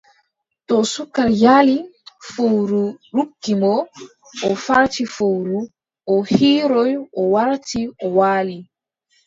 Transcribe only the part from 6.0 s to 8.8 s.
o hiiroy, o warti, o waali.